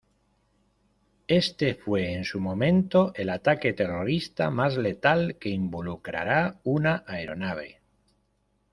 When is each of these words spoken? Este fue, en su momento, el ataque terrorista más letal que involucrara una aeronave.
Este 1.27 1.75
fue, 1.75 2.11
en 2.13 2.23
su 2.25 2.39
momento, 2.39 3.11
el 3.13 3.29
ataque 3.29 3.71
terrorista 3.73 4.49
más 4.49 4.75
letal 4.75 5.37
que 5.37 5.49
involucrara 5.49 6.59
una 6.63 7.03
aeronave. 7.05 7.81